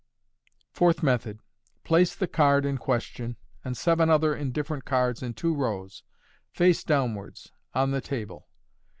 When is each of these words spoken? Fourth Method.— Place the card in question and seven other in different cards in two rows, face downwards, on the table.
Fourth 0.71 1.03
Method.— 1.03 1.37
Place 1.83 2.15
the 2.15 2.25
card 2.25 2.65
in 2.65 2.79
question 2.79 3.37
and 3.63 3.77
seven 3.77 4.09
other 4.09 4.35
in 4.35 4.51
different 4.51 4.83
cards 4.83 5.21
in 5.21 5.35
two 5.35 5.53
rows, 5.53 6.01
face 6.49 6.83
downwards, 6.83 7.51
on 7.75 7.91
the 7.91 8.01
table. 8.01 8.47